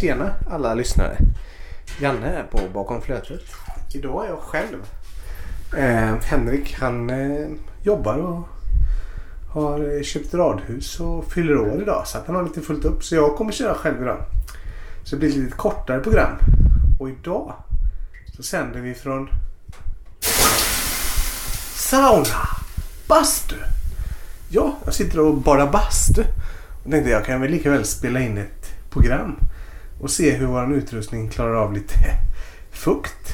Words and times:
Tjena 0.00 0.34
alla 0.50 0.74
lyssnare. 0.74 1.16
Janne 2.00 2.26
är 2.26 2.42
på 2.42 2.58
Bakom 2.74 3.02
flötet. 3.02 3.42
Idag 3.94 4.24
är 4.24 4.28
jag 4.28 4.38
själv. 4.38 4.86
Eh, 5.76 6.14
Henrik 6.24 6.74
han 6.74 7.10
eh, 7.10 7.48
jobbar 7.82 8.16
och 8.18 8.48
har 9.48 10.02
köpt 10.02 10.34
radhus 10.34 11.00
och 11.00 11.32
fyller 11.32 11.58
år 11.58 11.82
idag. 11.82 12.06
Så 12.06 12.18
att 12.18 12.26
han 12.26 12.36
har 12.36 12.42
lite 12.42 12.60
fullt 12.60 12.84
upp. 12.84 13.04
Så 13.04 13.14
jag 13.14 13.36
kommer 13.36 13.52
köra 13.52 13.74
själv 13.74 14.02
idag. 14.02 14.18
Så 15.04 15.16
det 15.16 15.20
blir 15.20 15.28
ett 15.28 15.36
lite 15.36 15.56
kortare 15.56 16.00
program. 16.00 16.38
Och 17.00 17.08
idag 17.08 17.54
så 18.36 18.42
sänder 18.42 18.80
vi 18.80 18.94
från 18.94 19.28
sauna, 21.74 22.48
bastu. 23.08 23.56
Ja, 24.48 24.76
jag 24.84 24.94
sitter 24.94 25.20
och 25.20 25.34
bara 25.36 25.66
bastu. 25.66 26.24
Och 26.84 26.90
tänkte 26.90 27.10
jag 27.10 27.24
kan 27.24 27.40
väl 27.40 27.50
lika 27.50 27.70
väl 27.70 27.84
spela 27.84 28.20
in 28.20 28.38
ett 28.38 28.90
program 28.90 29.36
och 30.00 30.10
se 30.10 30.30
hur 30.30 30.46
vår 30.46 30.74
utrustning 30.74 31.28
klarar 31.28 31.54
av 31.54 31.72
lite 31.72 31.94
fukt. 32.70 33.32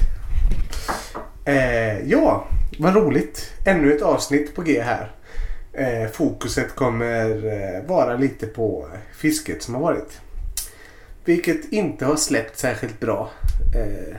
Eh, 1.45 2.01
ja, 2.01 2.48
vad 2.79 2.97
roligt. 2.97 3.52
Ännu 3.65 3.93
ett 3.97 4.02
avsnitt 4.02 4.55
på 4.55 4.62
G 4.62 4.83
här. 4.83 5.12
Eh, 5.73 6.10
fokuset 6.10 6.74
kommer 6.74 7.47
eh, 7.47 7.88
vara 7.88 8.16
lite 8.16 8.47
på 8.47 8.87
fisket 9.16 9.62
som 9.62 9.74
har 9.74 9.83
varit. 9.83 10.21
Vilket 11.24 11.73
inte 11.73 12.05
har 12.05 12.16
släppt 12.16 12.59
särskilt 12.59 13.01
bra. 13.01 13.30
Eh, 13.74 14.16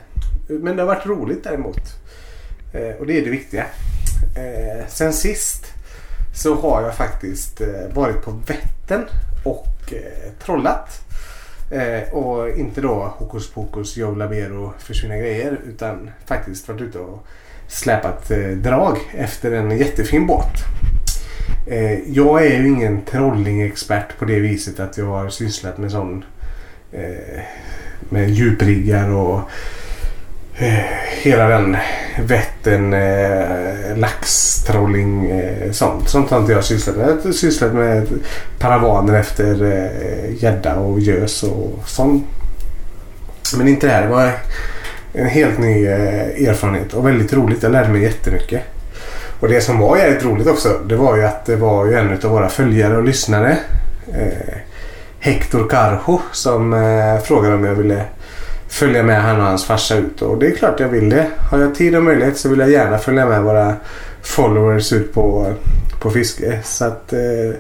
men 0.48 0.76
det 0.76 0.82
har 0.82 0.88
varit 0.88 1.06
roligt 1.06 1.44
däremot. 1.44 1.82
Eh, 2.74 2.96
och 2.96 3.08
det 3.08 3.18
är 3.18 3.22
det 3.22 3.30
viktiga. 3.30 3.66
Eh, 4.36 4.88
sen 4.88 5.14
sist 5.14 5.66
så 6.36 6.56
har 6.56 6.82
jag 6.82 6.96
faktiskt 6.96 7.62
eh, 7.62 7.88
varit 7.94 8.22
på 8.22 8.32
Vättern 8.32 9.06
och 9.44 9.94
eh, 9.94 10.32
trollat. 10.46 11.07
Eh, 11.72 12.14
och 12.14 12.58
inte 12.58 12.82
då 12.82 13.14
hokus 13.18 13.52
pokus, 13.52 13.98
Joe 13.98 14.16
Labero, 14.16 14.74
försvinna 14.80 15.18
grejer. 15.18 15.60
Utan 15.68 16.10
faktiskt 16.26 16.68
varit 16.68 16.82
ute 16.82 17.00
och 17.00 17.28
släpat 17.68 18.32
eh, 18.32 18.48
drag 18.48 18.98
efter 19.18 19.52
en 19.52 19.78
jättefin 19.78 20.28
båt. 20.28 20.54
Eh, 21.68 22.10
jag 22.10 22.46
är 22.46 22.60
ju 22.60 22.68
ingen 22.68 23.02
trollingexpert 23.02 24.18
på 24.20 24.26
det 24.26 24.40
viset 24.40 24.80
att 24.80 24.98
jag 24.98 25.06
har 25.06 25.30
sysslat 25.30 25.78
med 25.78 25.92
sån 25.92 26.26
eh, 26.92 27.42
med 28.10 28.30
djupriggar 28.30 29.10
och 29.10 29.42
Eh, 30.60 30.80
hela 31.22 31.48
den 31.48 31.78
Vättern, 32.20 32.94
eh, 32.94 33.98
laxtrolling, 33.98 35.30
eh, 35.30 35.72
sånt. 35.72 36.10
Sånt 36.10 36.30
har 36.30 36.40
inte 36.40 36.52
jag 36.52 36.64
sysslat 36.64 36.96
med. 36.96 37.10
Jag 37.10 37.26
har 37.26 37.32
sysslat 37.32 37.74
med 37.74 38.08
paravaner 38.60 39.20
efter 39.20 39.64
eh, 39.64 40.44
gädda 40.44 40.72
eh, 40.72 40.78
och 40.78 41.00
gös 41.00 41.44
och 41.44 41.80
sånt. 41.86 42.26
Men 43.58 43.68
inte 43.68 43.88
det 43.88 43.94
här. 43.94 44.02
Det 44.02 44.08
var 44.08 44.32
en 45.14 45.28
helt 45.28 45.60
ny 45.60 45.88
eh, 45.88 46.50
erfarenhet 46.50 46.94
och 46.94 47.08
väldigt 47.08 47.34
roligt. 47.34 47.64
Jag 47.64 47.72
lärde 47.72 47.90
mig 47.90 48.04
jättemycket. 48.04 48.62
Och 49.40 49.48
det 49.48 49.62
som 49.62 49.80
var 49.80 49.98
jävligt 49.98 50.26
roligt 50.26 50.48
också 50.48 50.80
det 50.86 50.96
var 50.96 51.18
ju 51.18 51.26
att 51.26 51.46
det 51.46 51.56
var 51.56 51.86
ju 51.86 51.94
en 51.94 52.14
av 52.14 52.32
våra 52.32 52.50
följare 52.50 52.98
och 52.98 53.04
lyssnare 53.04 53.58
eh, 54.14 54.58
Hector 55.20 55.70
Carjo 55.70 56.22
som 56.32 56.74
eh, 56.74 57.20
frågade 57.24 57.56
om 57.56 57.64
jag 57.64 57.76
ville 57.76 58.04
följa 58.70 59.04
med 59.04 59.22
han 59.22 59.40
och 59.40 59.46
hans 59.46 59.66
farsa 59.66 59.96
ut. 59.96 60.22
Och 60.22 60.38
det 60.38 60.48
är 60.48 60.56
klart 60.56 60.80
jag 60.80 60.90
vill 60.90 61.10
det. 61.10 61.28
Har 61.52 61.60
jag 61.60 61.76
tid 61.76 61.96
och 61.96 62.04
möjlighet 62.04 62.38
så 62.38 62.50
vill 62.50 62.60
jag 62.60 62.72
gärna 62.72 62.98
följa 62.98 63.26
med 63.26 63.44
våra 63.44 63.74
followers 64.22 64.94
ut 64.94 65.14
på, 65.14 65.54
på 66.00 66.12
fiske. 66.12 66.60
Så 66.64 66.86
att 66.86 67.14
eh, 67.14 67.56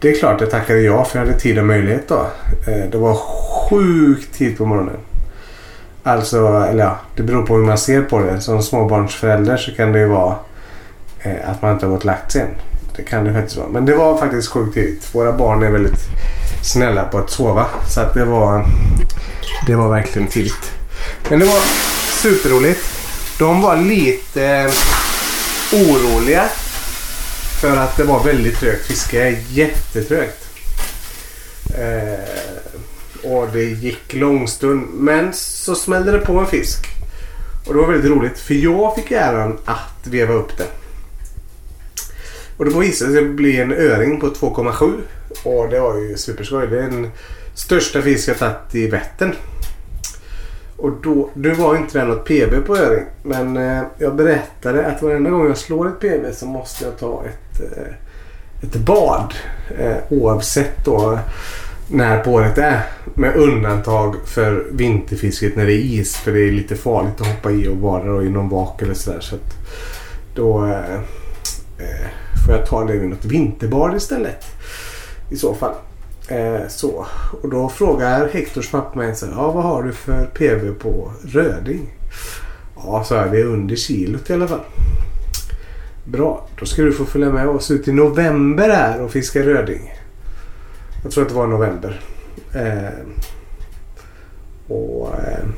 det 0.00 0.10
är 0.10 0.18
klart 0.18 0.40
jag 0.40 0.50
tackade 0.50 0.80
ja 0.80 1.04
för 1.04 1.18
jag 1.18 1.26
hade 1.26 1.38
tid 1.38 1.58
och 1.58 1.64
möjlighet 1.64 2.08
då. 2.08 2.26
Eh, 2.66 2.90
det 2.90 2.98
var 2.98 3.14
sjukt 3.14 4.34
tid 4.34 4.58
på 4.58 4.66
morgonen. 4.66 4.96
Alltså, 6.02 6.66
eller 6.70 6.84
ja, 6.84 6.98
det 7.16 7.22
beror 7.22 7.46
på 7.46 7.56
hur 7.56 7.64
man 7.64 7.78
ser 7.78 8.02
på 8.02 8.18
det. 8.18 8.40
Som 8.40 8.62
småbarnsförälder 8.62 9.56
så 9.56 9.74
kan 9.74 9.92
det 9.92 9.98
ju 9.98 10.06
vara 10.06 10.34
eh, 11.20 11.50
att 11.50 11.62
man 11.62 11.72
inte 11.72 11.86
har 11.86 11.92
gått 11.92 12.04
lagt 12.04 12.32
sig 12.32 12.42
än. 12.42 12.48
Det 12.96 13.02
kan 13.02 13.24
det 13.24 13.32
faktiskt 13.32 13.56
vara. 13.56 13.68
Men 13.68 13.86
det 13.86 13.94
var 13.94 14.18
faktiskt 14.18 14.48
sjukt 14.48 14.74
tidigt. 14.74 15.14
Våra 15.14 15.32
barn 15.32 15.62
är 15.62 15.70
väldigt 15.70 16.00
snälla 16.62 17.04
på 17.04 17.18
att 17.18 17.30
sova. 17.30 17.66
Så 17.88 18.00
att 18.00 18.14
det 18.14 18.24
var 18.24 18.64
det 19.68 19.76
var 19.76 19.88
verkligen 19.88 20.28
tidigt. 20.28 20.72
Men 21.30 21.38
det 21.38 21.46
var 21.46 21.60
superroligt. 22.22 22.80
De 23.38 23.62
var 23.62 23.76
lite 23.76 24.70
oroliga. 25.72 26.48
För 27.60 27.76
att 27.76 27.96
det 27.96 28.04
var 28.04 28.24
väldigt 28.24 28.60
trögt 28.60 28.86
fiske. 28.86 29.38
Jättetrögt. 29.48 30.48
Eh, 31.78 33.30
och 33.30 33.48
det 33.52 33.64
gick 33.64 34.14
långstund. 34.14 34.86
Men 34.94 35.32
så 35.32 35.74
smällde 35.74 36.12
det 36.12 36.18
på 36.18 36.38
en 36.38 36.46
fisk. 36.46 36.86
Och 37.66 37.74
det 37.74 37.80
var 37.80 37.92
väldigt 37.92 38.10
roligt. 38.10 38.38
För 38.38 38.54
jag 38.54 38.94
fick 38.94 39.10
äran 39.10 39.58
att 39.64 40.06
veva 40.06 40.34
upp 40.34 40.58
den. 40.58 40.66
Och 42.56 42.64
det 42.64 42.80
visade 42.80 43.12
sig 43.12 43.24
bli 43.24 43.60
en 43.60 43.72
öring 43.72 44.20
på 44.20 44.26
2,7. 44.26 45.00
Och 45.44 45.68
det 45.68 45.80
var 45.80 45.98
ju 45.98 46.16
superskoj. 46.16 46.66
Det 46.66 46.78
är 46.78 46.82
den 46.82 47.10
största 47.54 48.02
fisk 48.02 48.28
jag 48.28 48.38
tagit 48.38 48.74
i 48.74 48.86
Vättern. 48.86 49.34
Och 50.78 50.92
då, 51.02 51.30
nu 51.34 51.54
var 51.54 51.76
inte 51.76 51.98
det 51.98 52.04
något 52.04 52.24
PB 52.24 52.66
på 52.66 52.76
öring. 52.76 53.04
Men 53.22 53.56
eh, 53.56 53.82
jag 53.98 54.16
berättade 54.16 54.86
att 54.86 55.02
varenda 55.02 55.30
gång 55.30 55.46
jag 55.46 55.58
slår 55.58 55.88
ett 55.88 56.00
PB 56.00 56.34
så 56.34 56.46
måste 56.46 56.84
jag 56.84 56.98
ta 56.98 57.24
ett, 57.24 57.60
eh, 57.60 57.94
ett 58.62 58.76
bad. 58.76 59.34
Eh, 59.78 59.96
oavsett 60.10 60.84
då 60.84 61.18
när 61.90 62.24
på 62.24 62.30
året 62.30 62.54
det 62.54 62.62
är. 62.62 62.82
Med 63.14 63.36
undantag 63.36 64.16
för 64.24 64.66
vinterfisket 64.70 65.56
när 65.56 65.66
det 65.66 65.72
är 65.72 66.00
is. 66.00 66.16
För 66.16 66.32
det 66.32 66.40
är 66.40 66.52
lite 66.52 66.76
farligt 66.76 67.20
att 67.20 67.26
hoppa 67.26 67.50
i 67.50 67.68
och 67.68 67.76
bada 67.76 68.22
i 68.22 68.30
någon 68.30 68.48
vak 68.48 68.82
eller 68.82 68.94
sådär. 68.94 69.20
Så 69.20 69.34
att 69.34 69.54
då 70.34 70.66
eh, 70.66 70.94
eh, 71.78 72.08
får 72.46 72.54
jag 72.54 72.66
ta 72.66 72.84
det 72.84 72.96
vid 72.96 73.08
något 73.08 73.24
vinterbad 73.24 73.96
istället. 73.96 74.44
I 75.30 75.36
så 75.36 75.54
fall. 75.54 75.74
Eh, 76.28 76.68
så. 76.68 77.06
Och 77.42 77.48
då 77.48 77.68
frågar 77.68 78.28
Hektors 78.28 78.70
pappa 78.70 78.98
mig 78.98 79.16
så 79.16 79.26
ja 79.26 79.50
vad 79.50 79.64
har 79.64 79.82
du 79.82 79.92
för 79.92 80.24
PV 80.26 80.74
på 80.74 81.12
röding? 81.24 81.94
Ja, 82.76 83.04
så 83.04 83.14
är 83.14 83.28
det 83.28 83.40
är 83.40 83.44
under 83.44 83.76
kilot 83.76 84.30
i 84.30 84.32
alla 84.32 84.48
fall. 84.48 84.64
Bra, 86.04 86.46
då 86.58 86.66
ska 86.66 86.82
du 86.82 86.92
få 86.92 87.04
följa 87.04 87.30
med 87.30 87.48
oss 87.48 87.70
ut 87.70 87.88
i 87.88 87.92
november 87.92 88.68
här 88.68 89.02
och 89.02 89.10
fiska 89.10 89.42
röding. 89.42 89.92
Jag 91.02 91.12
tror 91.12 91.22
att 91.22 91.28
det 91.28 91.34
var 91.34 91.46
november. 91.46 92.00
Eh, 92.54 93.06
och 94.68 95.14
eh, 95.14 95.48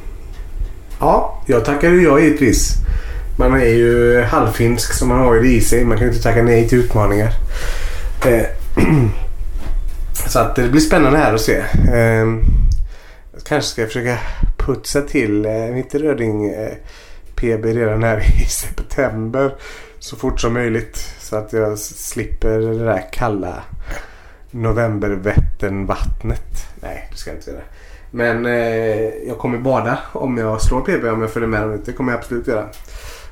Ja, 1.00 1.42
jag 1.46 1.64
tackar 1.64 1.90
ju 1.90 2.02
ja 2.02 2.20
givetvis. 2.20 2.74
Man 3.38 3.54
är 3.54 3.74
ju 3.74 4.22
halvfinsk 4.22 4.92
så 4.92 5.06
man 5.06 5.18
har 5.18 5.34
ju 5.34 5.40
det 5.40 5.48
i 5.48 5.60
sig. 5.60 5.84
Man 5.84 5.98
kan 5.98 6.06
ju 6.06 6.12
inte 6.12 6.22
tacka 6.22 6.42
nej 6.42 6.68
till 6.68 6.78
utmaningar. 6.78 7.32
Eh, 8.26 8.46
Så 10.30 10.38
att 10.38 10.56
det 10.56 10.68
blir 10.68 10.80
spännande 10.80 11.18
här 11.18 11.34
att 11.34 11.40
se. 11.40 11.64
Ehm, 11.92 12.42
jag 13.32 13.42
kanske 13.44 13.70
ska 13.70 13.86
försöka 13.86 14.18
putsa 14.58 15.02
till 15.02 15.46
eh, 15.46 15.52
mitt 15.52 15.94
Röding 15.94 16.50
eh, 16.50 16.72
PB 17.34 17.64
redan 17.64 18.02
här 18.02 18.20
i 18.42 18.44
september. 18.44 19.54
Så 19.98 20.16
fort 20.16 20.40
som 20.40 20.52
möjligt. 20.52 20.96
Så 21.18 21.36
att 21.36 21.52
jag 21.52 21.78
slipper 21.78 22.58
det 22.58 22.84
där 22.84 23.04
kalla 23.12 23.62
novembervätternvattnet. 24.50 26.68
Nej, 26.80 27.08
det 27.10 27.16
ska 27.16 27.30
jag 27.30 27.38
inte 27.38 27.50
göra. 27.50 27.62
Men 28.10 28.46
eh, 28.46 29.08
jag 29.28 29.38
kommer 29.38 29.58
bada 29.58 29.98
om 30.12 30.38
jag 30.38 30.62
slår 30.62 30.80
PB 30.80 31.04
om 31.04 31.20
jag 31.20 31.30
följer 31.30 31.48
med 31.48 31.62
dem. 31.62 31.80
Det 31.84 31.92
kommer 31.92 32.12
jag 32.12 32.18
absolut 32.18 32.46
göra. 32.46 32.68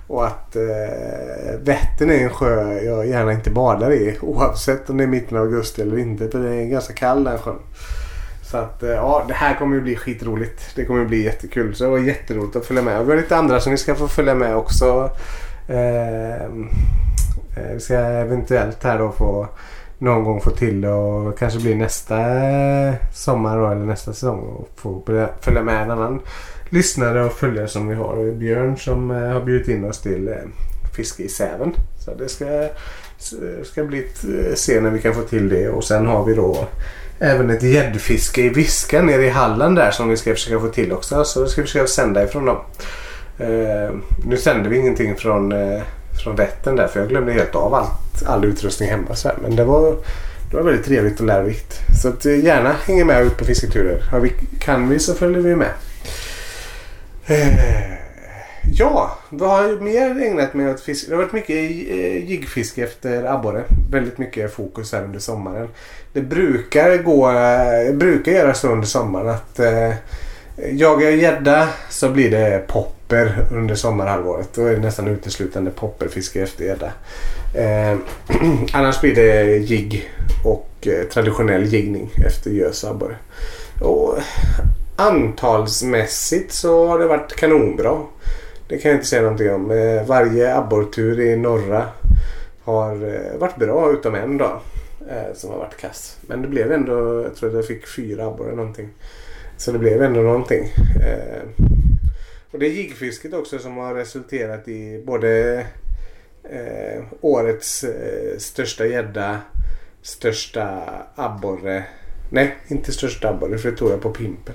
Och 0.09 0.27
att 0.27 0.57
eh, 0.57 1.59
Vättern 1.61 2.11
är 2.11 2.25
en 2.25 2.31
sjö 2.31 2.81
jag 2.83 3.07
gärna 3.07 3.33
inte 3.33 3.51
badar 3.51 3.93
i. 3.93 4.19
Oavsett 4.22 4.91
om 4.91 4.97
det 4.97 5.05
är 5.05 5.09
mitten 5.09 5.39
av 5.39 5.45
augusti 5.45 5.83
eller 5.83 5.99
inte. 5.99 6.31
För 6.31 6.39
det 6.39 6.55
är 6.55 6.66
ganska 6.66 6.95
kall 6.95 7.25
den 7.25 7.39
sjön. 7.39 7.59
Så 8.43 8.57
att 8.57 8.83
eh, 8.83 8.91
ja, 8.91 9.25
det 9.28 9.34
här 9.34 9.55
kommer 9.55 9.77
ju 9.77 9.83
bli 9.83 9.97
skitroligt. 9.97 10.77
Det 10.77 10.84
kommer 10.84 11.05
bli 11.05 11.25
jättekul. 11.25 11.75
Så 11.75 11.84
det 11.84 11.91
var 11.91 11.99
jätteroligt 11.99 12.57
att 12.57 12.66
följa 12.66 12.83
med. 12.83 13.01
Och 13.01 13.07
vi 13.07 13.10
har 13.10 13.16
lite 13.16 13.37
andra 13.37 13.60
som 13.60 13.72
vi 13.72 13.78
ska 13.78 13.95
få 13.95 14.09
följa 14.09 14.34
med 14.34 14.57
också. 14.57 15.10
Ehm, 15.69 16.69
eh, 17.57 17.72
vi 17.75 17.81
ska 17.81 17.95
eventuellt 17.95 18.84
här 18.84 18.99
då 18.99 19.13
få 19.13 19.49
någon 19.99 20.25
gång 20.25 20.41
få 20.41 20.51
till 20.51 20.81
det 20.81 20.93
och 20.93 21.39
kanske 21.39 21.61
bli 21.61 21.75
nästa 21.75 22.16
sommar 23.13 23.59
då, 23.59 23.66
eller 23.66 23.84
nästa 23.84 24.13
säsong 24.13 24.41
och 24.41 24.69
få 24.77 25.03
följa 25.41 25.63
med 25.63 25.83
en 25.83 25.91
annan 25.91 26.21
lyssnare 26.68 27.24
och 27.24 27.32
följare 27.32 27.68
som 27.68 27.88
vi 27.88 27.94
har. 27.94 28.32
Björn 28.32 28.76
som 28.76 29.10
eh, 29.10 29.16
har 29.16 29.41
bjudit 29.41 29.68
in 29.68 29.84
oss 29.84 30.00
till 30.00 30.28
eh, 30.28 30.34
fiske 30.97 31.22
i 31.22 31.28
Säven. 31.28 31.72
Så 32.04 32.15
det 32.15 32.28
ska, 32.28 32.44
eh, 32.44 33.62
ska 33.65 33.84
bli 33.84 33.98
ett, 33.98 34.59
se 34.59 34.80
när 34.80 34.91
vi 34.91 34.98
kan 34.98 35.15
få 35.15 35.22
till 35.22 35.48
det. 35.48 35.68
Och 35.68 35.84
sen 35.84 36.06
har 36.06 36.24
vi 36.24 36.34
då 36.34 36.66
även 37.18 37.50
ett 37.50 37.62
gäddfiske 37.62 38.42
i 38.42 38.48
Viska 38.48 39.03
nere 39.03 39.26
i 39.26 39.28
Halland 39.28 39.76
där 39.76 39.91
som 39.91 40.09
vi 40.09 40.16
ska 40.16 40.34
försöka 40.34 40.60
få 40.60 40.68
till 40.68 40.92
också. 40.92 41.24
Så 41.24 41.42
det 41.42 41.48
ska 41.48 41.60
vi 41.60 41.66
försöka 41.66 41.86
sända 41.86 42.24
ifrån 42.24 42.44
dem. 42.44 42.56
Uh, 43.41 43.98
nu 44.26 44.36
sände 44.36 44.68
vi 44.68 44.78
ingenting 44.78 45.16
från, 45.16 45.53
uh, 45.53 45.82
från 46.24 46.36
Vättern 46.36 46.76
där 46.76 46.86
för 46.86 47.00
jag 47.00 47.09
glömde 47.09 47.32
helt 47.32 47.54
av 47.54 47.74
allt, 47.74 48.26
all 48.26 48.44
utrustning 48.44 48.91
hemma. 48.91 49.15
Så 49.15 49.28
här. 49.28 49.36
Men 49.42 49.56
det 49.56 49.65
var 49.65 49.97
Det 50.50 50.56
var 50.56 50.62
väldigt 50.62 50.86
trevligt 50.86 51.20
och 51.20 51.26
lärorikt. 51.26 51.80
Så 52.03 52.09
att, 52.09 52.24
gärna 52.24 52.74
hänga 52.86 53.04
med 53.04 53.26
ut 53.26 53.36
på 53.36 53.44
fisketurer. 53.44 54.03
Har 54.10 54.20
vi, 54.20 54.32
kan 54.60 54.88
vi 54.88 54.98
så 54.98 55.15
följer 55.15 55.41
vi 55.41 55.56
med. 55.56 55.70
Eh, 57.30 57.95
ja, 58.72 59.19
vad 59.30 59.51
har 59.51 59.63
jag 59.63 59.83
mer 59.83 60.22
ägnat 60.22 60.54
mig 60.54 60.71
åt 60.71 60.80
fiske? 60.80 61.10
Det 61.10 61.16
har 61.16 61.22
varit 61.22 61.33
mycket 61.33 61.57
eh, 61.57 62.30
jiggfiske 62.30 62.83
efter 62.83 63.25
abborre. 63.25 63.65
Väldigt 63.91 64.19
mycket 64.19 64.54
fokus 64.54 64.92
här 64.92 65.04
under 65.04 65.19
sommaren. 65.19 65.69
Det 66.13 66.21
brukar 66.21 66.97
gå, 66.97 67.30
eh, 67.30 67.95
brukar 67.95 68.33
göra 68.33 68.54
så 68.54 68.69
under 68.69 68.86
sommaren 68.86 69.28
att 69.28 69.59
eh, 69.59 69.92
jagar 70.72 71.09
jag 71.09 71.16
gädda 71.16 71.69
så 71.91 72.09
blir 72.09 72.30
det 72.30 72.65
popper 72.66 73.47
under 73.53 73.75
sommarhalvåret. 73.75 74.48
Då 74.54 74.66
är 74.66 74.72
det 74.72 74.80
nästan 74.80 75.09
uteslutande 75.09 75.71
popperfiske 75.71 76.42
efter 76.42 76.65
gädda. 76.65 76.92
Eh, 77.54 77.98
annars 78.72 79.01
blir 79.01 79.15
det 79.15 79.57
jigg 79.57 80.10
och 80.45 80.71
eh, 80.86 81.09
traditionell 81.09 81.65
jiggning 81.65 82.10
efter 82.27 82.51
gös 82.51 82.84
och 82.84 82.91
abborre. 82.91 83.16
Och 83.80 84.19
antalsmässigt 84.98 86.53
så 86.53 86.86
har 86.86 86.98
det 86.98 87.06
varit 87.06 87.36
kanonbra. 87.36 88.03
Det 88.68 88.78
kan 88.78 88.91
jag 88.91 88.98
inte 88.98 89.09
säga 89.09 89.22
någonting 89.22 89.53
om. 89.53 89.71
Eh, 89.71 90.06
varje 90.06 90.56
abborrtur 90.56 91.21
i 91.21 91.36
norra 91.36 91.86
har 92.62 93.15
eh, 93.15 93.39
varit 93.39 93.56
bra 93.56 93.92
utom 93.92 94.15
en 94.15 94.39
dag 94.39 94.60
eh, 95.10 95.34
som 95.34 95.50
har 95.50 95.59
varit 95.59 95.77
kass. 95.77 96.16
Men 96.27 96.42
det 96.42 96.48
blev 96.48 96.72
ändå, 96.72 97.22
jag 97.22 97.36
tror 97.36 97.48
att 97.48 97.56
jag 97.56 97.66
fick 97.66 97.86
fyra 97.86 98.27
abborre 98.27 98.54
någonting. 98.54 98.89
Så 99.56 99.72
det 99.72 99.78
blev 99.78 100.03
ändå 100.03 100.21
någonting. 100.21 100.72
Och 102.51 102.59
det 102.59 102.66
är 102.66 102.71
jiggfisket 102.71 103.34
också 103.34 103.59
som 103.59 103.77
har 103.77 103.94
resulterat 103.94 104.68
i 104.68 105.03
både 105.06 105.59
eh, 106.44 107.03
årets 107.21 107.84
eh, 107.84 108.39
största 108.39 108.86
gädda, 108.86 109.41
största 110.03 110.83
abborre. 111.15 111.84
Nej, 112.30 112.56
inte 112.68 112.92
största 112.92 113.28
abborre 113.28 113.59
för 113.59 113.71
det 113.71 113.77
tog 113.77 113.91
jag 113.91 114.03
på 114.03 114.10
pimpen. 114.10 114.54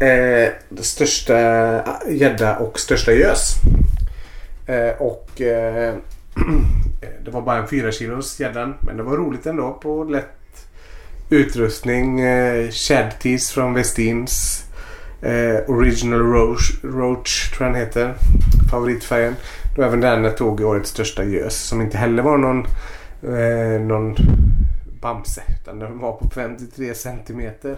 Eh, 0.00 0.52
största 0.80 1.38
eh, 1.38 2.16
gädda 2.16 2.56
och 2.56 2.80
största 2.80 3.12
gös. 3.12 3.54
Eh, 4.66 5.02
och 5.02 5.40
eh, 5.40 5.94
det 7.24 7.30
var 7.30 7.42
bara 7.42 7.58
en 7.58 7.68
4 7.68 7.92
kilos 7.92 8.40
gäddan. 8.40 8.74
Men 8.80 8.96
det 8.96 9.02
var 9.02 9.16
roligt 9.16 9.46
ändå 9.46 9.72
på 9.82 10.04
lätt 10.04 10.68
utrustning. 11.30 12.20
Eh, 12.20 12.70
Shadtees 12.70 13.50
från 13.50 13.74
Westins. 13.74 14.64
Eh, 15.22 15.70
Original 15.70 16.20
Roach, 16.20 16.84
Roach 16.84 17.50
tror 17.50 17.66
jag 17.66 17.74
den 17.74 17.86
heter. 17.86 18.14
Favoritfärgen. 18.70 19.36
Då 19.76 19.82
även 19.82 20.00
den 20.00 20.24
jag 20.24 20.36
tog 20.36 20.60
årets 20.60 20.90
största 20.90 21.24
gös. 21.24 21.56
Som 21.56 21.80
inte 21.80 21.98
heller 21.98 22.22
var 22.22 22.38
någon, 22.38 22.66
eh, 23.22 23.80
någon 23.80 24.16
Bamse. 25.00 25.42
Utan 25.62 25.78
den 25.78 25.98
var 25.98 26.12
på 26.12 26.30
53 26.34 26.94
centimeter. 26.94 27.76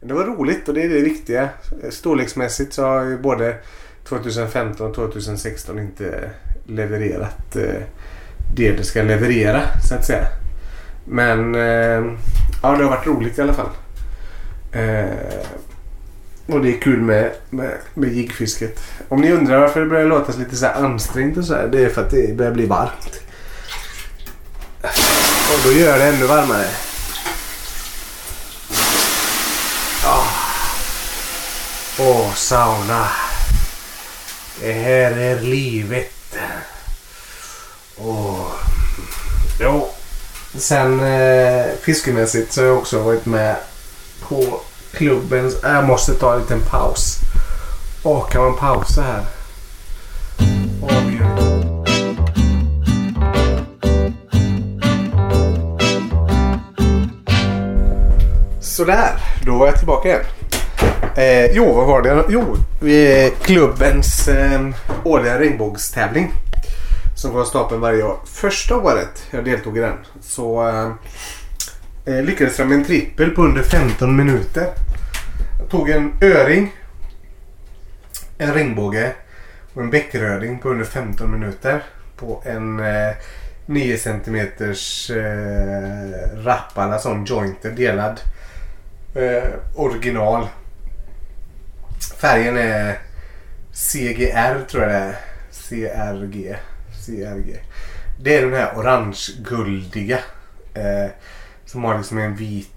Det 0.00 0.14
var 0.14 0.24
roligt 0.24 0.68
och 0.68 0.74
det 0.74 0.82
är 0.82 0.88
det 0.88 1.00
viktiga. 1.00 1.48
Storleksmässigt 1.90 2.72
så 2.72 2.84
har 2.84 3.04
ju 3.04 3.18
både 3.18 3.56
2015 4.04 4.88
och 4.88 4.94
2016 4.94 5.78
inte 5.78 6.30
levererat 6.66 7.56
eh, 7.56 7.82
det 8.56 8.72
det 8.72 8.84
ska 8.84 9.02
leverera 9.02 9.62
så 9.88 9.94
att 9.94 10.04
säga. 10.04 10.26
Men 11.04 11.54
eh, 11.54 12.14
ja, 12.62 12.76
det 12.76 12.84
har 12.84 12.90
varit 12.90 13.06
roligt 13.06 13.38
i 13.38 13.42
alla 13.42 13.54
fall. 13.54 13.70
Eh, 14.72 15.44
och 16.46 16.62
det 16.62 16.76
är 16.76 16.80
kul 16.80 17.00
med, 17.00 17.30
med, 17.50 17.74
med 17.94 18.12
jiggfisket. 18.12 18.80
Om 19.08 19.20
ni 19.20 19.32
undrar 19.32 19.60
varför 19.60 19.80
det 19.80 19.86
börjar 19.86 20.06
låta 20.06 20.32
lite 20.38 20.56
så 20.56 20.66
här 20.66 20.84
ansträngt 20.84 21.38
och 21.38 21.44
så 21.44 21.54
här. 21.54 21.68
Det 21.68 21.84
är 21.84 21.88
för 21.88 22.02
att 22.02 22.10
det 22.10 22.36
börjar 22.36 22.52
bli 22.52 22.66
varmt. 22.66 23.20
Och 25.52 25.60
då 25.64 25.72
gör 25.72 25.98
det 25.98 26.04
ännu 26.04 26.26
varmare. 26.26 26.66
Åh, 31.98 32.34
sauna. 32.34 33.06
Det 34.60 34.72
här 34.72 35.10
är 35.10 35.40
livet. 35.40 36.36
Åh. 37.96 38.46
Jo. 39.60 39.88
Sen 40.54 41.00
eh, 41.00 41.66
fiskemässigt 41.82 42.52
så 42.52 42.60
har 42.60 42.68
jag 42.68 42.78
också 42.78 43.02
varit 43.02 43.26
med 43.26 43.56
på 44.28 44.60
klubben. 44.92 45.46
Äh, 45.64 45.72
jag 45.72 45.84
måste 45.84 46.14
ta 46.14 46.34
en 46.34 46.40
liten 46.40 46.60
paus. 46.60 47.18
Åh, 48.02 48.28
kan 48.28 48.42
man 48.42 48.56
pausa 48.56 49.02
här? 49.02 49.24
Sådär, 58.60 59.20
då 59.46 59.58
var 59.58 59.66
jag 59.66 59.78
tillbaka 59.78 60.08
igen. 60.08 60.24
Eh, 61.16 61.52
jo, 61.52 61.72
vad 61.72 61.86
var 61.86 62.02
det? 62.02 62.24
Jo, 62.28 62.56
eh, 62.88 63.32
klubbens 63.42 64.28
eh, 64.28 64.68
årliga 65.04 65.38
regnbågstävling. 65.38 66.32
Som 67.16 67.32
går 67.32 67.40
av 67.40 67.44
stapeln 67.44 67.80
varje 67.80 68.02
år. 68.02 68.18
Första 68.26 68.76
året 68.76 69.26
jag 69.30 69.44
deltog 69.44 69.78
i 69.78 69.80
den 69.80 69.96
så 70.20 70.68
eh, 70.68 70.90
eh 72.14 72.22
lyckades 72.22 72.58
jag 72.58 72.68
med 72.68 72.78
en 72.78 72.84
trippel 72.84 73.30
på 73.30 73.42
under 73.42 73.62
15 73.62 74.16
minuter. 74.16 74.66
Jag 75.60 75.68
tog 75.70 75.90
en 75.90 76.12
öring, 76.20 76.72
en 78.38 78.54
regnbåge 78.54 79.12
och 79.74 79.82
en 79.82 79.90
bäckröding 79.90 80.58
på 80.58 80.68
under 80.68 80.84
15 80.84 81.30
minuter. 81.30 81.82
På 82.16 82.42
en 82.44 82.80
eh, 82.80 83.14
9 83.66 83.98
centimeters 83.98 85.10
eh, 85.10 86.44
Rappala 86.44 86.98
sån 86.98 87.24
jointer 87.24 87.70
delad. 87.70 88.20
Eh, 89.14 89.50
original. 89.74 90.46
Färgen 92.20 92.56
är 92.56 92.98
CGR 93.72 94.64
tror 94.70 94.82
jag 94.82 94.92
det 94.92 94.98
är. 94.98 95.16
CRG. 95.68 96.56
CRG. 97.06 97.60
Det 98.20 98.36
är 98.36 98.42
den 98.42 98.54
här 98.54 98.72
orange-guldiga. 98.76 100.18
Eh, 100.74 101.10
som 101.66 101.84
har 101.84 101.98
liksom 101.98 102.18
en 102.18 102.36
vit... 102.36 102.70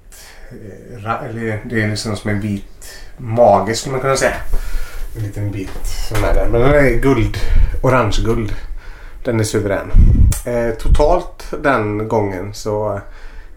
Eh, 0.49 1.25
eller 1.29 1.61
det 1.65 1.83
är 1.83 1.87
liksom 1.87 2.15
som 2.15 2.29
en 2.29 2.41
vit 2.41 2.97
mage 3.17 3.75
skulle 3.75 3.91
man 3.91 4.01
kunna 4.01 4.15
säga. 4.15 4.35
En 5.17 5.23
liten 5.23 5.51
bit 5.51 5.85
som 6.09 6.23
är 6.23 6.33
där. 6.33 6.47
Men 6.51 6.61
den 6.61 6.73
är 6.73 6.89
guld. 6.89 7.37
Orange-guld. 7.81 8.53
Den 9.23 9.39
är 9.39 9.43
suverän. 9.43 9.91
Eh, 10.45 10.75
totalt 10.75 11.53
den 11.63 12.07
gången 12.07 12.53
så 12.53 13.01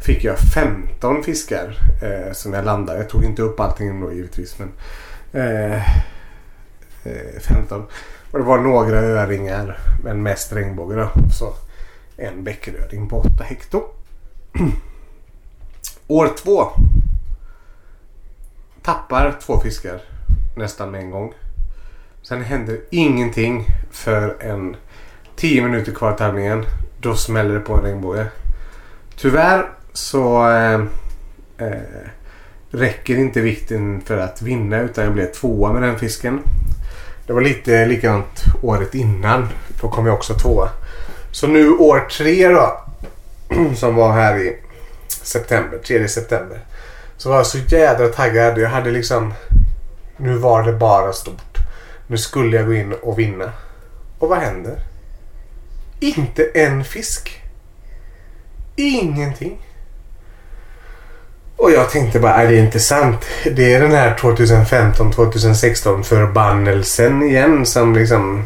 fick 0.01 0.25
jag 0.25 0.39
15 0.39 1.23
fiskar 1.23 1.79
eh, 2.03 2.33
som 2.33 2.53
jag 2.53 2.65
landade. 2.65 2.99
Jag 2.99 3.09
tog 3.09 3.25
inte 3.25 3.43
upp 3.43 3.61
allting 3.61 4.01
då 4.01 4.13
givetvis. 4.13 4.59
Men, 4.59 4.69
eh, 5.33 5.75
eh 7.05 7.41
15. 7.41 7.87
Och 8.31 8.39
det 8.39 8.45
var 8.45 8.59
några 8.59 8.99
öringar. 8.99 9.79
Men 10.05 10.23
mest 10.23 10.53
regnbåge 10.53 10.95
då. 10.97 11.11
Så 11.33 11.55
en 12.17 12.45
bäckröring 12.45 13.09
på 13.09 13.19
8 13.19 13.45
hekto. 13.45 13.85
År 16.07 16.29
två. 16.43 16.69
Tappar 18.83 19.37
två 19.43 19.61
fiskar 19.61 20.01
nästan 20.57 20.91
med 20.91 21.01
en 21.01 21.11
gång. 21.11 21.35
Sen 22.23 22.43
händer 22.43 22.81
ingenting 22.91 23.67
för 23.91 24.43
en 24.43 24.77
10 25.37 25.63
minuter 25.63 25.93
kvar 25.93 26.13
tävlingen. 26.13 26.65
Då 27.01 27.17
smäller 27.17 27.55
det 27.55 27.61
på 27.61 27.75
en 27.75 27.83
regnbåge. 27.83 28.27
Tyvärr 29.17 29.71
så 29.93 30.51
eh, 30.51 30.81
eh, 31.59 32.09
räcker 32.71 33.17
inte 33.17 33.41
vikten 33.41 34.01
för 34.01 34.19
att 34.19 34.43
vinna 34.43 34.81
utan 34.81 35.05
jag 35.05 35.13
blev 35.13 35.33
tvåa 35.33 35.73
med 35.73 35.83
den 35.83 35.99
fisken. 35.99 36.41
Det 37.27 37.33
var 37.33 37.41
lite 37.41 37.87
likadant 37.87 38.45
året 38.63 38.95
innan. 38.95 39.49
Då 39.81 39.89
kom 39.89 40.07
jag 40.07 40.15
också 40.15 40.35
tvåa. 40.35 40.69
Så 41.33 41.47
nu 41.47 41.71
år 41.71 42.09
tre 42.11 42.49
då. 42.49 42.81
Som 43.77 43.95
var 43.95 44.13
här 44.13 44.39
i 44.39 44.57
september. 45.23 45.79
3 45.79 46.09
september. 46.09 46.61
Så 47.17 47.29
var 47.29 47.37
jag 47.37 47.47
så 47.47 47.59
jädra 47.59 48.09
taggad. 48.09 48.59
Jag 48.59 48.69
hade 48.69 48.91
liksom... 48.91 49.35
Nu 50.17 50.37
var 50.37 50.63
det 50.63 50.73
bara 50.73 51.13
stort. 51.13 51.57
Nu 52.07 52.19
skulle 52.19 52.57
jag 52.57 52.67
gå 52.67 52.75
in 52.75 52.93
och 52.93 53.19
vinna. 53.19 53.53
Och 54.19 54.29
vad 54.29 54.39
händer? 54.39 54.79
Inte 56.01 56.45
en 56.55 56.85
fisk. 56.85 57.43
Ingenting. 58.77 59.59
Och 61.61 61.71
jag 61.71 61.91
tänkte 61.91 62.21
bara, 62.21 62.35
är 62.35 62.47
det 62.47 62.57
inte 62.57 62.81
sant? 62.81 63.25
Det 63.57 63.75
är 63.75 63.81
den 63.81 63.91
här 63.91 64.17
2015-2016 64.17 66.03
förbannelsen 66.03 67.23
igen 67.23 67.67
som 67.67 67.95
liksom 67.95 68.45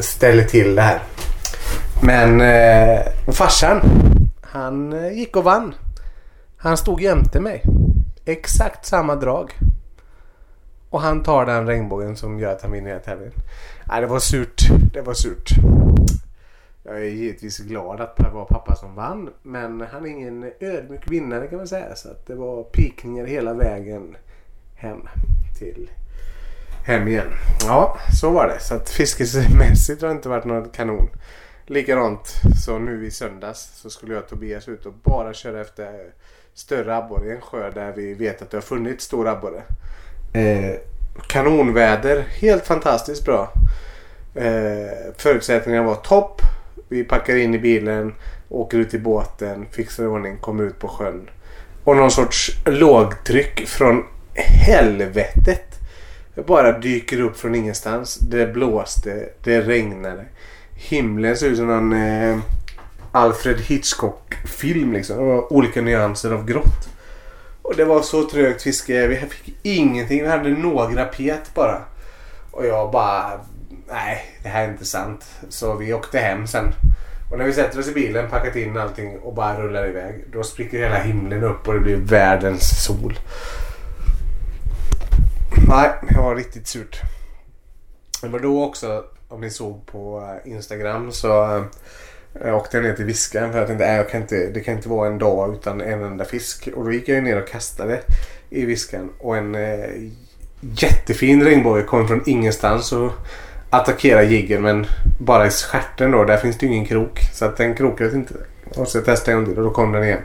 ställer 0.00 0.44
till 0.44 0.74
det 0.74 0.82
här. 0.82 1.02
Men 2.02 2.40
eh, 2.40 3.00
farsan, 3.32 3.80
han 4.40 4.92
eh, 4.92 5.12
gick 5.12 5.36
och 5.36 5.44
vann. 5.44 5.74
Han 6.56 6.76
stod 6.76 7.00
jämte 7.00 7.40
mig. 7.40 7.62
Exakt 8.24 8.86
samma 8.86 9.16
drag. 9.16 9.58
Och 10.90 11.00
han 11.00 11.22
tar 11.22 11.46
den 11.46 11.66
regnbågen 11.66 12.16
som 12.16 12.38
gör 12.38 12.52
att 12.52 12.62
han 12.62 12.72
vinner 12.72 12.88
hela 12.88 13.00
tävlingen. 13.00 13.34
Nej, 13.84 14.00
det 14.00 14.06
var 14.06 14.18
surt. 14.18 14.62
Det 14.92 15.00
var 15.00 15.14
surt. 15.14 15.50
Jag 16.86 16.96
är 16.96 17.04
givetvis 17.04 17.58
glad 17.58 18.00
att 18.00 18.16
det 18.16 18.30
var 18.32 18.44
pappa 18.44 18.74
som 18.74 18.94
vann. 18.94 19.30
Men 19.42 19.80
han 19.80 20.04
är 20.04 20.10
ingen 20.10 20.52
ödmjuk 20.60 21.10
vinnare 21.10 21.46
kan 21.46 21.58
man 21.58 21.68
säga. 21.68 21.96
Så 21.96 22.10
att 22.10 22.26
det 22.26 22.34
var 22.34 22.62
pikningar 22.62 23.26
hela 23.26 23.54
vägen 23.54 24.16
hem 24.74 25.08
till 25.58 25.90
hem 26.84 27.08
igen. 27.08 27.32
Ja, 27.66 27.98
så 28.20 28.30
var 28.30 28.46
det. 28.46 28.60
Så 28.60 28.74
att 28.74 28.90
fiskemässigt 28.90 30.02
har 30.02 30.08
det 30.08 30.14
inte 30.14 30.28
varit 30.28 30.44
någon 30.44 30.68
kanon. 30.68 31.08
Likadant 31.66 32.34
så 32.64 32.78
nu 32.78 33.06
i 33.06 33.10
söndags 33.10 33.70
så 33.74 33.90
skulle 33.90 34.14
jag 34.14 34.22
och 34.22 34.28
Tobias 34.28 34.68
ut 34.68 34.86
och 34.86 34.94
bara 35.02 35.34
köra 35.34 35.60
efter 35.60 36.12
större 36.54 36.96
abborre 36.96 37.28
i 37.28 37.34
en 37.34 37.40
sjö 37.40 37.70
där 37.70 37.92
vi 37.92 38.14
vet 38.14 38.42
att 38.42 38.50
det 38.50 38.56
har 38.56 38.62
funnits 38.62 39.04
stor 39.04 39.28
abborre. 39.28 39.62
Eh, 40.32 40.74
kanonväder, 41.28 42.20
helt 42.20 42.66
fantastiskt 42.66 43.24
bra. 43.24 43.52
Eh, 44.34 45.14
förutsättningarna 45.16 45.86
var 45.86 45.94
topp. 45.94 46.42
Vi 46.88 47.04
packar 47.04 47.36
in 47.36 47.54
i 47.54 47.58
bilen, 47.58 48.14
åker 48.48 48.78
ut 48.78 48.94
i 48.94 48.98
båten, 48.98 49.66
fixar 49.70 50.04
i 50.04 50.06
ordning, 50.06 50.36
kommer 50.36 50.64
ut 50.64 50.78
på 50.78 50.88
sjön. 50.88 51.30
Och 51.84 51.96
någon 51.96 52.10
sorts 52.10 52.52
lågtryck 52.64 53.66
från 53.66 54.04
helvetet 54.66 55.66
bara 56.46 56.78
dyker 56.78 57.20
upp 57.20 57.36
från 57.36 57.54
ingenstans. 57.54 58.14
Det 58.16 58.46
blåste, 58.46 59.28
det 59.44 59.60
regnade. 59.60 60.24
Himlen 60.74 61.36
ser 61.36 61.46
ut 61.46 61.56
som 61.56 61.66
någon 61.66 61.92
eh, 61.92 62.38
Alfred 63.12 63.60
Hitchcock-film 63.60 64.92
liksom. 64.92 65.18
Det 65.18 65.24
var 65.24 65.52
olika 65.52 65.80
nyanser 65.80 66.32
av 66.32 66.46
grått. 66.46 66.88
Och 67.62 67.76
det 67.76 67.84
var 67.84 68.02
så 68.02 68.28
trögt 68.28 68.62
fiske. 68.62 69.06
Vi 69.06 69.16
fick 69.16 69.56
ingenting. 69.62 70.22
Vi 70.22 70.28
hade 70.28 70.48
några 70.48 71.04
pet 71.04 71.54
bara. 71.54 71.82
Och 72.50 72.66
jag 72.66 72.90
bara... 72.90 73.40
Nej, 73.88 74.24
det 74.42 74.48
här 74.48 74.64
är 74.64 74.72
inte 74.72 74.84
sant. 74.84 75.24
Så 75.48 75.74
vi 75.74 75.94
åkte 75.94 76.18
hem 76.18 76.46
sen. 76.46 76.74
Och 77.30 77.38
när 77.38 77.44
vi 77.44 77.52
sätter 77.52 77.78
oss 77.78 77.88
i 77.88 77.92
bilen, 77.92 78.30
packat 78.30 78.56
in 78.56 78.76
allting 78.76 79.18
och 79.18 79.34
bara 79.34 79.60
rullar 79.60 79.88
iväg. 79.88 80.24
Då 80.32 80.42
spricker 80.42 80.78
hela 80.78 80.98
himlen 80.98 81.44
upp 81.44 81.68
och 81.68 81.74
det 81.74 81.80
blir 81.80 81.96
världens 81.96 82.84
sol. 82.84 83.18
Nej, 85.68 85.90
det 86.08 86.18
var 86.18 86.36
riktigt 86.36 86.66
surt. 86.66 87.00
Det 88.22 88.28
var 88.28 88.38
då 88.38 88.64
också, 88.64 89.04
om 89.28 89.40
ni 89.40 89.50
såg 89.50 89.86
på 89.86 90.30
eh, 90.44 90.52
Instagram 90.52 91.12
så 91.12 91.56
eh, 91.56 91.64
jag 92.44 92.56
åkte 92.56 92.80
ner 92.80 92.92
till 92.92 93.04
Viskan 93.04 93.52
för 93.52 93.58
jag 93.58 93.68
tänkte 93.68 93.84
jag 93.84 94.08
kan 94.08 94.20
inte, 94.20 94.50
det 94.50 94.60
kan 94.60 94.76
inte 94.76 94.88
vara 94.88 95.08
en 95.08 95.18
dag 95.18 95.54
utan 95.54 95.80
en 95.80 96.04
enda 96.04 96.24
fisk. 96.24 96.68
Och 96.74 96.84
då 96.84 96.92
gick 96.92 97.08
jag 97.08 97.24
ner 97.24 97.42
och 97.42 97.48
kastade 97.48 98.00
i 98.50 98.64
Viskan 98.64 99.10
och 99.18 99.36
en 99.36 99.54
eh, 99.54 100.10
jättefin 100.60 101.44
regnbåge 101.44 101.82
kom 101.82 102.08
från 102.08 102.22
ingenstans 102.26 102.92
och 102.92 103.12
attackera 103.76 104.22
jiggen 104.22 104.62
men 104.62 104.86
bara 105.18 105.46
i 105.46 105.50
stjärten 105.50 106.10
då. 106.10 106.24
Där 106.24 106.36
finns 106.36 106.58
det 106.58 106.66
ju 106.66 106.72
ingen 106.72 106.86
krok. 106.86 107.20
Så 107.32 107.44
att 107.44 107.56
den 107.56 107.74
krokades 107.74 108.14
inte. 108.14 108.34
Och 108.74 108.88
så 108.88 109.00
testade 109.00 109.32
jag 109.32 109.40
en 109.40 109.46
till 109.46 109.58
och 109.58 109.64
då 109.64 109.70
kom 109.70 109.92
den 109.92 110.04
igen. 110.04 110.22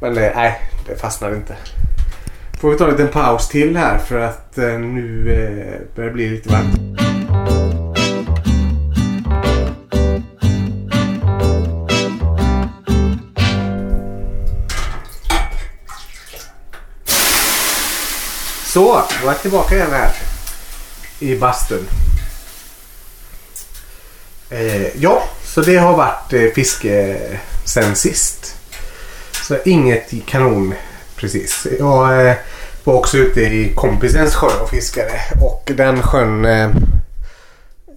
Men 0.00 0.14
nej, 0.14 0.60
det 0.86 0.96
fastnade 0.96 1.36
inte. 1.36 1.56
Får 2.60 2.70
vi 2.70 2.78
ta 2.78 2.84
en 2.84 2.90
liten 2.90 3.08
paus 3.08 3.48
till 3.48 3.76
här 3.76 3.98
för 3.98 4.18
att 4.18 4.58
eh, 4.58 4.78
nu 4.78 5.32
eh, 5.32 5.96
börjar 5.96 6.10
det 6.10 6.14
bli 6.14 6.28
lite 6.28 6.48
varmt. 6.48 7.00
Så, 18.74 19.02
då 19.22 19.28
är 19.28 19.32
jag 19.32 19.42
tillbaka 19.42 19.74
igen 19.74 19.90
här. 19.90 20.10
I 21.20 21.36
bastun. 21.36 21.86
Eh, 24.50 25.02
ja, 25.02 25.22
så 25.42 25.60
det 25.60 25.76
har 25.76 25.96
varit 25.96 26.32
eh, 26.32 26.52
fiske 26.54 27.10
eh, 27.10 27.38
sen 27.64 27.96
sist. 27.96 28.56
Så 29.48 29.56
inget 29.64 30.26
kanon 30.26 30.74
precis. 31.16 31.66
Jag 31.78 32.28
eh, 32.28 32.36
var 32.84 32.94
också 32.94 33.16
ute 33.16 33.40
i 33.40 33.72
kompisens 33.74 34.34
sjö 34.34 34.62
och 34.62 34.70
fiskade. 34.70 35.20
Och 35.42 35.72
den 35.76 36.02
sjön... 36.02 36.44
Eh, 36.44 36.64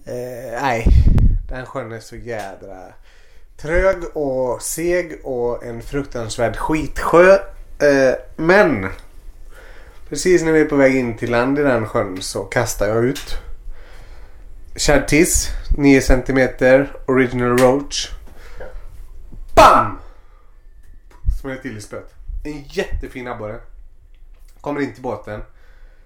eh, 0.04 0.62
nej, 0.62 0.86
den 1.48 1.66
sjön 1.66 1.92
är 1.92 2.00
så 2.00 2.16
jädra 2.16 2.78
trög 3.56 3.96
och 4.16 4.62
seg 4.62 5.20
och 5.24 5.64
en 5.64 5.82
fruktansvärd 5.82 6.56
skitsjö. 6.56 7.32
Eh, 7.78 8.14
men 8.36 8.88
Precis 10.08 10.42
när 10.42 10.52
vi 10.52 10.60
är 10.60 10.64
på 10.64 10.76
väg 10.76 10.96
in 10.96 11.16
till 11.16 11.30
land 11.30 11.58
i 11.58 11.62
den 11.62 11.86
sjön 11.86 12.22
så 12.22 12.44
kastar 12.44 12.86
jag 12.86 13.04
ut 13.04 13.38
Chadtis 14.78 15.50
9 15.76 16.00
cm 16.00 16.48
Original 17.06 17.58
Roach. 17.58 18.10
BAM! 19.54 19.98
Smäller 21.40 21.62
till 21.62 21.76
i 21.76 21.80
spöet. 21.80 22.14
En 22.44 22.62
jättefin 22.62 23.28
abborre. 23.28 23.60
Kommer 24.60 24.80
in 24.80 24.92
till 24.92 25.02
båten. 25.02 25.42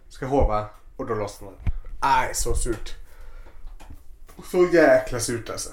Ska 0.08 0.26
hova 0.26 0.66
och 0.96 1.06
då 1.06 1.14
lossnar 1.14 1.48
den. 1.48 1.72
Aj, 2.00 2.30
så 2.34 2.54
surt. 2.54 2.94
Så 4.50 4.68
jäkla 4.72 5.20
surt 5.20 5.50
alltså. 5.50 5.70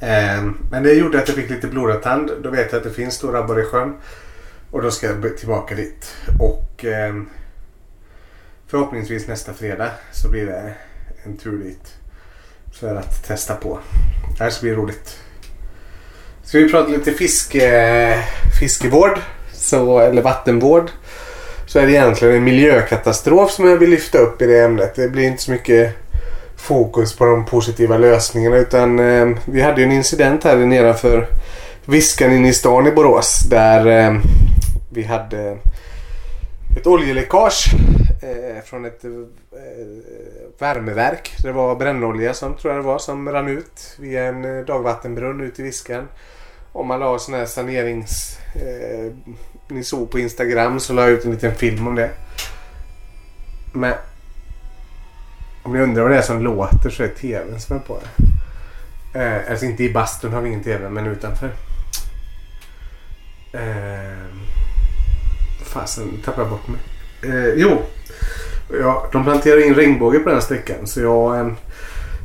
Ehm, 0.00 0.58
men 0.70 0.82
det 0.82 0.92
gjorde 0.92 1.18
att 1.18 1.28
jag 1.28 1.36
fick 1.36 1.50
lite 1.50 1.68
blodad 1.68 2.02
tand. 2.02 2.30
Då 2.42 2.50
vet 2.50 2.72
jag 2.72 2.78
att 2.78 2.84
det 2.84 2.92
finns 2.92 3.14
stora 3.14 3.38
abborre 3.38 3.62
i 3.62 3.64
sjön. 3.64 3.96
Och 4.70 4.82
då 4.82 4.90
ska 4.90 5.06
jag 5.06 5.38
tillbaka 5.38 5.74
dit. 5.74 6.16
Och 6.40 6.84
ehm, 6.84 7.28
förhoppningsvis 8.66 9.28
nästa 9.28 9.54
fredag 9.54 9.90
så 10.12 10.30
blir 10.30 10.46
det 10.46 10.74
en 11.24 11.36
tur 11.36 11.58
dit. 11.58 11.94
För 12.80 12.96
att 12.96 13.26
testa 13.26 13.54
på. 13.54 13.78
Det 14.38 14.44
här 14.44 14.50
ska 14.50 14.62
bli 14.62 14.74
roligt. 14.74 15.18
Ska 16.44 16.58
vi 16.58 16.70
prata 16.70 16.88
lite 16.88 17.12
fiske, 17.12 17.78
eh, 18.10 18.18
fiskevård. 18.60 19.18
Så, 19.52 19.98
eller 19.98 20.22
vattenvård. 20.22 20.90
Så 21.66 21.78
är 21.78 21.86
det 21.86 21.92
egentligen 21.92 22.34
en 22.34 22.44
miljökatastrof 22.44 23.50
som 23.50 23.68
jag 23.68 23.76
vill 23.76 23.90
lyfta 23.90 24.18
upp 24.18 24.42
i 24.42 24.46
det 24.46 24.64
ämnet. 24.64 24.94
Det 24.94 25.08
blir 25.08 25.22
inte 25.22 25.42
så 25.42 25.50
mycket 25.50 25.96
fokus 26.56 27.16
på 27.16 27.24
de 27.24 27.44
positiva 27.44 27.98
lösningarna 27.98 28.56
utan 28.56 28.98
eh, 28.98 29.36
vi 29.44 29.62
hade 29.62 29.80
ju 29.80 29.86
en 29.86 29.92
incident 29.92 30.44
här 30.44 30.56
nedanför 30.56 31.28
Viskan 31.84 32.32
inne 32.32 32.48
i 32.48 32.52
stan 32.52 32.86
i 32.86 32.90
Borås 32.90 33.40
där 33.50 33.86
eh, 33.86 34.20
vi 34.90 35.02
hade 35.02 35.56
ett 36.76 36.86
oljeläckage 36.86 37.74
eh, 38.22 38.62
från 38.64 38.84
ett 38.84 39.04
eh, 39.04 39.10
värmeverk. 40.58 41.32
Det 41.42 41.52
var 41.52 41.76
brännolja 41.76 42.34
som 42.34 42.54
tror 42.54 42.74
jag 42.74 42.82
det 42.82 42.86
var 42.86 42.98
som 42.98 43.28
rann 43.28 43.48
ut 43.48 43.96
via 43.98 44.24
en 44.24 44.44
eh, 44.44 44.64
dagvattenbrunn 44.64 45.40
ut 45.40 45.58
i 45.58 45.62
Viskan. 45.62 46.08
Om 46.72 46.86
man 46.86 47.00
la 47.00 47.18
sån 47.18 47.34
här 47.34 47.46
sanerings... 47.46 48.38
Eh, 48.54 49.12
ni 49.68 49.84
såg 49.84 50.10
på 50.10 50.18
Instagram 50.18 50.80
så 50.80 50.92
la 50.92 51.02
jag 51.02 51.10
ut 51.10 51.24
en 51.24 51.30
liten 51.30 51.54
film 51.54 51.88
om 51.88 51.94
det. 51.94 52.10
Men 53.72 53.94
om 55.62 55.72
ni 55.72 55.80
undrar 55.80 56.02
vad 56.02 56.10
det 56.10 56.18
är 56.18 56.22
som 56.22 56.42
låter 56.42 56.90
så 56.90 57.02
är 57.02 57.08
det 57.08 57.14
tvn 57.14 57.60
som 57.60 57.76
är 57.76 57.80
på. 57.80 57.98
Eh, 59.14 59.50
alltså 59.50 59.66
inte 59.66 59.84
i 59.84 59.92
bastun 59.92 60.32
har 60.32 60.40
vi 60.40 60.48
ingen 60.48 60.62
tv 60.62 60.88
men 60.88 61.06
utanför. 61.06 61.52
Eh, 63.52 64.21
fasen 65.72 66.20
tappade 66.24 66.42
jag 66.42 66.50
bort 66.50 66.68
mig. 66.68 66.80
Eh, 67.22 67.54
jo. 67.56 67.78
Ja, 68.80 69.08
de 69.12 69.24
planterar 69.24 69.66
in 69.66 69.74
regnbåge 69.74 70.18
på 70.18 70.28
den 70.28 70.36
här 70.36 70.44
sträckan. 70.44 70.86
Så 70.86 71.00
jag 71.00 71.38
eh, 71.38 71.52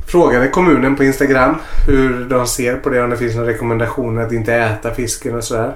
frågade 0.06 0.48
kommunen 0.48 0.96
på 0.96 1.04
Instagram 1.04 1.56
hur 1.86 2.24
de 2.24 2.46
ser 2.46 2.76
på 2.76 2.88
det. 2.88 3.02
Om 3.02 3.10
det 3.10 3.16
finns 3.16 3.36
några 3.36 3.50
rekommendationer 3.50 4.22
att 4.22 4.32
inte 4.32 4.54
äta 4.54 4.94
fisken 4.94 5.34
och 5.34 5.44
sådär. 5.44 5.74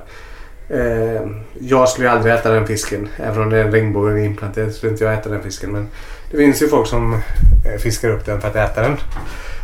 Eh, 0.68 1.22
jag 1.58 1.88
skulle 1.88 2.10
aldrig 2.10 2.34
äta 2.34 2.50
den 2.50 2.66
fisken. 2.66 3.08
Även 3.16 3.42
om 3.42 3.50
det 3.50 3.58
är 3.58 3.64
en 3.64 3.72
regnbåge 3.72 4.24
inplanterad 4.24 4.72
skulle 4.72 4.92
inte 4.92 5.04
jag 5.04 5.14
äta 5.14 5.30
den 5.30 5.42
fisken. 5.42 5.72
Men 5.72 5.88
det 6.30 6.36
finns 6.36 6.62
ju 6.62 6.68
folk 6.68 6.86
som 6.86 7.12
eh, 7.12 7.80
fiskar 7.80 8.10
upp 8.10 8.26
den 8.26 8.40
för 8.40 8.48
att 8.48 8.56
äta 8.56 8.82
den. 8.82 8.96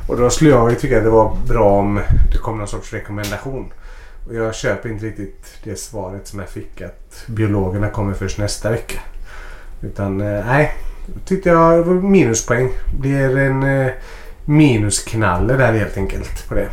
Och 0.08 0.16
då 0.16 0.30
skulle 0.30 0.50
jag 0.50 0.70
ju 0.70 0.76
tycka 0.76 0.98
att 0.98 1.04
det 1.04 1.10
var 1.10 1.36
bra 1.48 1.70
om 1.70 2.00
det 2.32 2.38
kom 2.38 2.58
någon 2.58 2.68
sorts 2.68 2.92
rekommendation. 2.92 3.72
Och 4.28 4.34
jag 4.34 4.54
köper 4.54 4.88
inte 4.88 5.06
riktigt 5.06 5.58
det 5.64 5.76
svaret 5.76 6.26
som 6.26 6.38
jag 6.38 6.48
fick 6.48 6.82
att 6.82 7.24
biologerna 7.26 7.90
kommer 7.90 8.14
först 8.14 8.38
nästa 8.38 8.70
vecka. 8.70 9.00
Utan 9.82 10.20
eh, 10.20 10.46
nej, 10.46 10.74
tyckte 11.24 11.48
jag 11.48 11.82
var 11.82 11.94
minuspoäng. 11.94 12.70
Blir 13.00 13.38
en 13.38 13.62
eh, 13.62 13.92
minusknalle 14.44 15.56
där 15.56 15.72
helt 15.72 15.96
enkelt 15.96 16.48
på 16.48 16.54
det. 16.54 16.68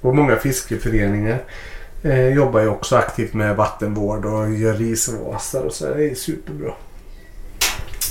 Och 0.00 0.14
många 0.14 0.36
fiskeföreningar 0.36 1.38
eh, 2.02 2.28
jobbar 2.28 2.60
ju 2.60 2.68
också 2.68 2.96
aktivt 2.96 3.34
med 3.34 3.56
vattenvård 3.56 4.24
och 4.24 4.54
gör 4.54 4.74
risvasar 4.74 5.62
och 5.62 5.72
så. 5.72 5.94
Det 5.94 6.10
är 6.10 6.14
superbra. 6.14 6.72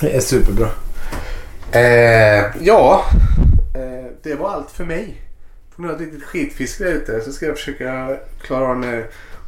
Det 0.01 0.15
är 0.15 0.19
superbra. 0.19 0.67
Eh, 1.71 2.45
ja, 2.61 3.05
eh, 3.75 4.11
det 4.23 4.35
var 4.35 4.49
allt 4.49 4.71
för 4.71 4.85
mig. 4.85 5.21
För 5.75 5.81
nu 5.81 5.87
jag 5.87 6.01
ett 6.01 6.07
litet 6.07 6.23
skitfiske 6.23 6.83
där 6.83 6.91
ute 6.91 7.21
så 7.21 7.31
ska 7.31 7.45
jag 7.45 7.57
försöka 7.57 8.17
klara 8.41 8.67
av 8.67 8.79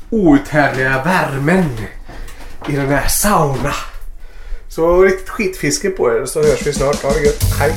outhärdliga 0.09 1.03
värmen 1.03 1.69
i 2.69 2.71
den 2.71 2.89
här 2.89 3.07
sauna. 3.07 3.73
Så 4.69 5.03
riktigt 5.03 5.29
skitfiske 5.29 5.89
på 5.89 6.11
er 6.11 6.25
så 6.25 6.43
hörs 6.43 6.67
vi 6.67 6.73
snart. 6.73 7.03
Ha 7.03 7.13
det 7.13 7.21
gött. 7.21 7.43
Hej! 7.59 7.75